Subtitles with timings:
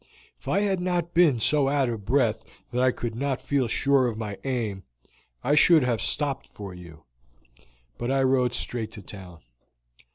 [0.39, 4.07] If I had not been so out of breath that I could not feel sure
[4.07, 4.81] of my aim
[5.43, 7.03] I should have stopped for you,
[7.99, 9.41] but I rode straight to town."